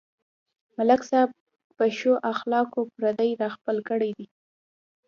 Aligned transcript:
ملک 0.77 1.01
صاحب 1.09 1.29
په 1.77 1.85
ښو 1.97 2.13
اخلاقو 2.33 2.81
پردي 2.95 3.31
راخپل 3.43 3.77
کړي 3.89 4.11
دي. 4.17 4.27